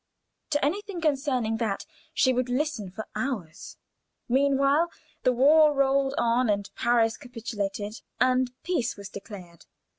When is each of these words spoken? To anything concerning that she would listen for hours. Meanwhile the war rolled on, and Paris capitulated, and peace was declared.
To 0.49 0.65
anything 0.65 0.99
concerning 0.99 1.57
that 1.57 1.85
she 2.11 2.33
would 2.33 2.49
listen 2.49 2.89
for 2.89 3.05
hours. 3.15 3.77
Meanwhile 4.27 4.89
the 5.21 5.31
war 5.31 5.73
rolled 5.75 6.15
on, 6.17 6.49
and 6.49 6.71
Paris 6.75 7.17
capitulated, 7.17 8.01
and 8.19 8.51
peace 8.63 8.97
was 8.97 9.09
declared. 9.09 9.67